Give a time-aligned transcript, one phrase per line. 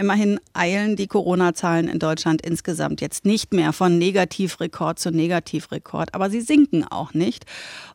[0.00, 6.30] Immerhin eilen die Corona-Zahlen in Deutschland insgesamt jetzt nicht mehr von Negativrekord zu Negativrekord, aber
[6.30, 7.44] sie sinken auch nicht.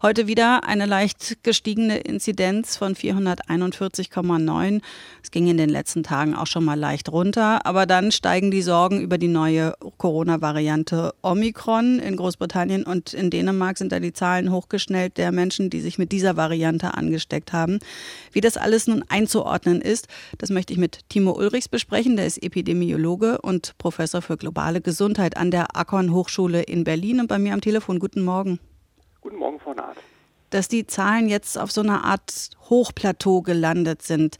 [0.03, 4.81] Heute wieder eine leicht gestiegene Inzidenz von 441,9.
[5.23, 8.61] Es ging in den letzten Tagen auch schon mal leicht runter, aber dann steigen die
[8.61, 11.97] Sorgen über die neue Corona-Variante Omikron.
[11.97, 16.11] In Großbritannien und in Dänemark sind da die Zahlen hochgeschnellt der Menschen, die sich mit
[16.11, 17.79] dieser Variante angesteckt haben.
[18.31, 22.17] Wie das alles nun einzuordnen ist, das möchte ich mit Timo Ulrichs besprechen sprechen.
[22.17, 27.27] Der ist Epidemiologe und Professor für globale Gesundheit an der Akon Hochschule in Berlin und
[27.27, 27.99] bei mir am Telefon.
[27.99, 28.59] Guten Morgen.
[29.21, 29.95] Guten Morgen, Frau Naht.
[30.49, 34.37] Dass die Zahlen jetzt auf so einer Art Hochplateau gelandet sind.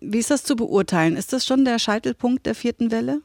[0.00, 1.16] Wie ist das zu beurteilen?
[1.16, 3.20] Ist das schon der Scheitelpunkt der vierten Welle?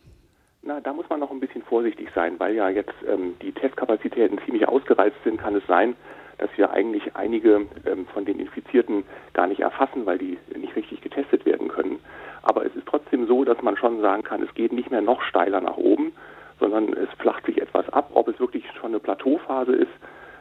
[0.64, 4.40] Na, da muss man noch ein bisschen vorsichtig sein, weil ja jetzt ähm, die Testkapazitäten
[4.44, 5.96] ziemlich ausgereizt sind, kann es sein,
[6.44, 11.02] dass wir eigentlich einige ähm, von den Infizierten gar nicht erfassen, weil die nicht richtig
[11.02, 12.00] getestet werden können.
[12.42, 15.22] Aber es ist trotzdem so, dass man schon sagen kann, es geht nicht mehr noch
[15.22, 16.12] steiler nach oben,
[16.60, 18.12] sondern es flacht sich etwas ab.
[18.14, 19.92] Ob es wirklich schon eine Plateauphase ist,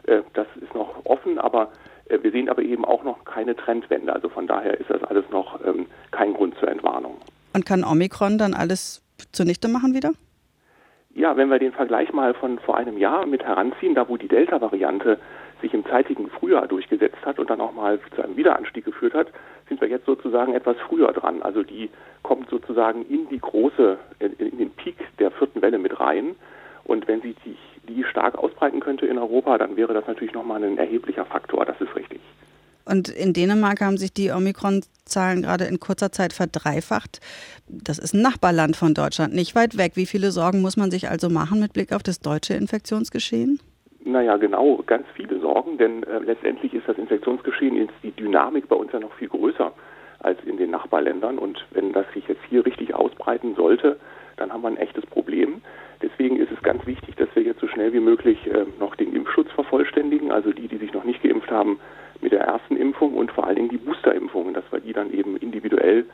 [0.09, 1.71] äh, das ist noch offen, aber
[2.09, 4.13] äh, wir sehen aber eben auch noch keine Trendwende.
[4.13, 7.17] Also von daher ist das alles noch ähm, kein Grund zur Entwarnung.
[7.55, 10.11] Und kann Omikron dann alles zunichte machen wieder?
[11.15, 14.29] Ja, wenn wir den Vergleich mal von vor einem Jahr mit heranziehen, da wo die
[14.29, 15.19] Delta-Variante
[15.61, 19.29] sich im zeitigen Frühjahr durchgesetzt hat und dann auch mal zu einem Wiederanstieg geführt hat,
[19.69, 21.43] sind wir jetzt sozusagen etwas früher dran.
[21.43, 21.91] Also die
[22.23, 26.35] kommt sozusagen in die große, in den Peak der vierten Welle mit rein.
[26.85, 30.65] Und wenn sie sich die stark ausbreiten könnte in Europa, dann wäre das natürlich nochmal
[30.65, 31.67] ein erheblicher Faktor.
[31.67, 32.22] Das ist richtig.
[32.85, 37.21] Und in Dänemark haben sich die Omikron-Zahlen gerade in kurzer Zeit verdreifacht.
[37.69, 39.93] Das ist ein Nachbarland von Deutschland, nicht weit weg.
[39.95, 43.61] Wie viele Sorgen muss man sich also machen mit Blick auf das deutsche Infektionsgeschehen?
[44.05, 48.75] Naja, genau, ganz viele Sorgen, denn äh, letztendlich ist das Infektionsgeschehen, ist die Dynamik bei
[48.75, 49.73] uns ja noch viel größer
[50.19, 51.39] als in den Nachbarländern.
[51.39, 53.99] Und wenn das sich jetzt hier richtig ausbreiten sollte,
[54.37, 55.63] dann haben wir ein echtes Problem.
[56.03, 59.15] Deswegen ist es ganz wichtig, dass wir jetzt so schnell wie möglich äh, noch den
[59.15, 61.79] Impfschutz vervollständigen, also die, die sich noch nicht geimpft haben,
[62.21, 62.41] mit der
[62.83, 66.05] Impfung und vor allen Dingen die Boosterimpfungen, dass wir die dann eben individuell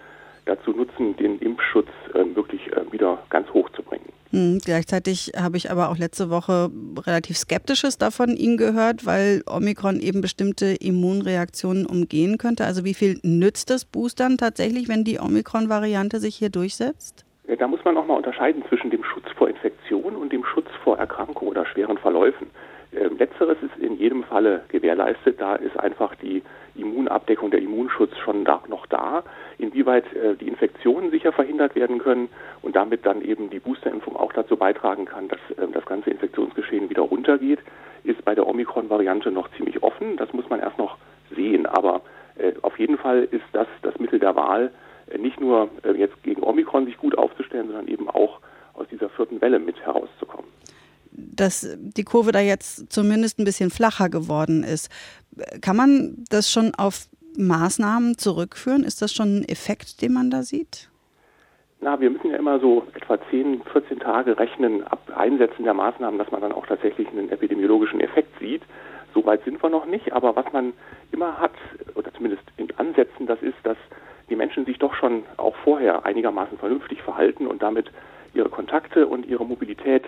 [0.45, 4.05] dazu nutzen, den Impfschutz äh, wirklich äh, wieder ganz hoch zu bringen.
[4.31, 6.71] Mhm, gleichzeitig habe ich aber auch letzte Woche
[7.06, 12.65] relativ Skeptisches davon Ihnen gehört, weil Omikron eben bestimmte Immunreaktionen umgehen könnte.
[12.65, 17.25] Also wie viel nützt das Boostern tatsächlich, wenn die Omikron-Variante sich hier durchsetzt?
[17.59, 21.49] Da muss man nochmal unterscheiden zwischen dem Schutz vor Infektion und dem Schutz vor Erkrankung
[21.49, 22.49] oder schweren Verläufen.
[22.98, 25.41] Ähm, letzteres ist in jedem Falle gewährleistet.
[25.41, 26.42] Da ist einfach die
[26.75, 29.22] Immunabdeckung, der Immunschutz schon da, noch da.
[29.59, 32.28] Inwieweit äh, die Infektionen sicher verhindert werden können
[32.62, 36.91] und damit dann eben die Boosterimpfung auch dazu beitragen kann, dass äh, das ganze Infektionsgeschehen
[36.91, 37.60] wieder runtergeht,
[38.04, 40.16] ist bei der Omikron-Variante noch ziemlich offen.
[40.16, 40.97] Das muss man erst noch
[41.34, 41.66] sehen.
[41.66, 42.03] Aber
[42.37, 44.72] äh, auf jeden Fall ist das das Mittel der Wahl,
[45.10, 48.41] äh, nicht nur äh, jetzt gegen Omikron sich gut aufzustellen, sondern eben auch
[48.75, 50.47] aus dieser vierten Welle mit herauszukommen
[51.41, 54.91] dass die Kurve da jetzt zumindest ein bisschen flacher geworden ist.
[55.60, 57.06] Kann man das schon auf
[57.37, 58.84] Maßnahmen zurückführen?
[58.84, 60.91] Ist das schon ein Effekt, den man da sieht?
[61.81, 66.19] Na, wir müssen ja immer so etwa 10, 14 Tage rechnen ab Einsetzen der Maßnahmen,
[66.19, 68.62] dass man dann auch tatsächlich einen epidemiologischen Effekt sieht.
[69.15, 70.72] So weit sind wir noch nicht, aber was man
[71.12, 71.55] immer hat,
[71.94, 73.76] oder zumindest in Ansätzen, das ist, dass
[74.28, 77.91] die Menschen sich doch schon auch vorher einigermaßen vernünftig verhalten und damit
[78.34, 80.05] ihre Kontakte und ihre Mobilität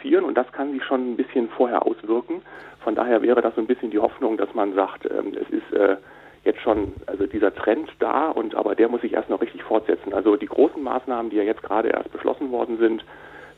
[0.00, 2.42] reduzieren und das kann sich schon ein bisschen vorher auswirken.
[2.80, 5.72] Von daher wäre das so ein bisschen die Hoffnung, dass man sagt, ähm, es ist
[5.72, 5.96] äh,
[6.44, 10.14] jetzt schon also dieser Trend da und aber der muss sich erst noch richtig fortsetzen.
[10.14, 13.04] Also die großen Maßnahmen, die ja jetzt gerade erst beschlossen worden sind,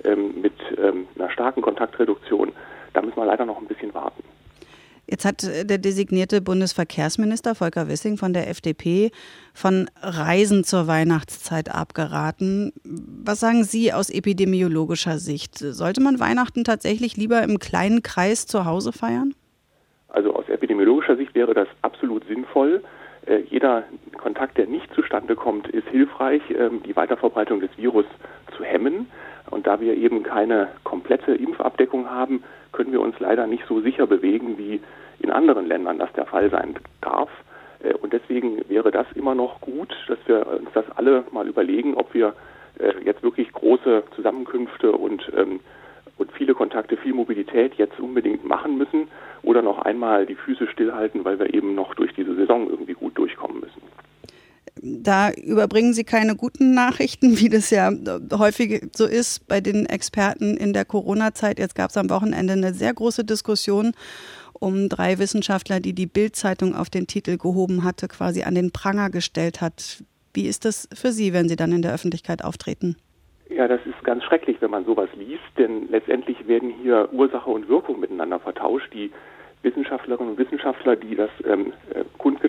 [0.05, 2.53] ähm, mit ähm, einer starken Kontaktreduktion,
[2.93, 4.25] da müssen wir leider noch ein bisschen warten.
[5.09, 9.11] Jetzt hat äh, der designierte Bundesverkehrsminister Volker Wissing von der FDP
[9.55, 12.73] von Reisen zur Weihnachtszeit abgeraten.
[12.85, 15.59] Was sagen Sie aus epidemiologischer Sicht?
[15.59, 19.35] Sollte man Weihnachten tatsächlich lieber im kleinen Kreis zu Hause feiern?
[20.09, 22.83] Also aus epidemiologischer Sicht wäre das absolut sinnvoll.
[23.27, 23.85] Äh, jeder
[24.19, 28.07] Kontakt, der nicht zustande kommt, ist hilfreich, ähm, die Weiterverbreitung des Virus
[28.57, 29.07] zu hemmen.
[29.53, 34.07] Und da wir eben keine komplette Impfabdeckung haben, können wir uns leider nicht so sicher
[34.07, 34.81] bewegen, wie
[35.21, 37.31] in anderen Ländern das der Fall sein darf.
[37.83, 41.95] Äh, und deswegen wäre das immer noch gut, dass wir uns das alle mal überlegen,
[41.95, 42.35] ob wir
[42.79, 45.61] äh, jetzt wirklich große Zusammenkünfte und, ähm,
[46.17, 49.09] und viele Kontakte, viel Mobilität jetzt unbedingt machen müssen
[49.43, 53.19] oder noch einmal die Füße stillhalten, weil wir eben noch durch diese Saison irgendwie gut
[53.19, 53.82] durchkommen müssen.
[54.85, 57.93] Da überbringen Sie keine guten Nachrichten, wie das ja
[58.37, 61.61] häufig so ist bei den Experten in der Corona-Zeit.
[61.61, 63.93] Jetzt gab es am Wochenende eine sehr große Diskussion
[64.55, 69.11] um drei Wissenschaftler, die die Bild-Zeitung auf den Titel gehoben hatte, quasi an den Pranger
[69.11, 70.03] gestellt hat.
[70.35, 72.97] Wie ist das für Sie, wenn Sie dann in der Öffentlichkeit auftreten?
[73.51, 77.69] Ja, das ist ganz schrecklich, wenn man sowas liest, denn letztendlich werden hier Ursache und
[77.69, 78.93] Wirkung miteinander vertauscht.
[78.93, 79.13] Die
[79.63, 81.73] Wissenschaftlerinnen und Wissenschaftler, die das ähm,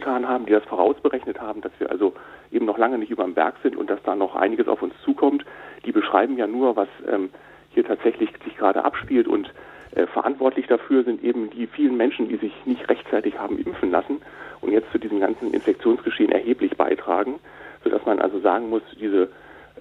[0.04, 2.14] kundgetan haben, die das vorausberechnet haben, dass wir also
[2.52, 4.94] eben noch lange nicht über dem Berg sind und dass da noch einiges auf uns
[5.04, 5.46] zukommt,
[5.86, 7.30] die beschreiben ja nur, was ähm,
[7.70, 9.52] hier tatsächlich sich gerade abspielt und
[9.96, 14.22] äh, verantwortlich dafür sind eben die vielen Menschen, die sich nicht rechtzeitig haben impfen lassen
[14.62, 17.40] und jetzt zu diesem ganzen Infektionsgeschehen erheblich beitragen,
[17.84, 19.30] sodass man also sagen muss, diese,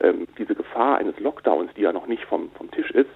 [0.00, 3.10] ähm, diese Gefahr eines Lockdowns, die ja noch nicht vom, vom Tisch ist,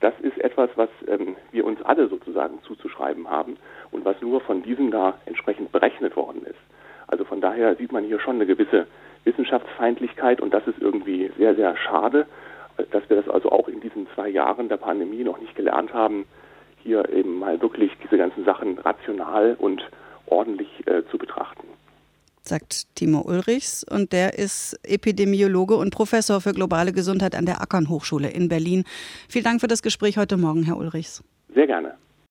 [0.00, 3.56] das ist etwas, was ähm, wir uns alle sozusagen zuzuschreiben haben
[3.90, 6.58] und was nur von diesem da entsprechend berechnet worden ist.
[7.06, 8.86] Also von daher sieht man hier schon eine gewisse
[9.24, 12.26] Wissenschaftsfeindlichkeit und das ist irgendwie sehr, sehr schade,
[12.90, 16.24] dass wir das also auch in diesen zwei Jahren der Pandemie noch nicht gelernt haben,
[16.82, 19.82] hier eben mal wirklich diese ganzen Sachen rational und
[20.26, 21.66] ordentlich äh, zu betrachten.
[22.42, 27.88] Sagt Timo Ulrichs und der ist Epidemiologe und Professor für globale Gesundheit an der Ackern
[27.88, 28.84] Hochschule in Berlin.
[29.28, 31.22] Vielen Dank für das Gespräch heute Morgen, Herr Ulrichs.
[31.54, 31.94] Sehr gerne.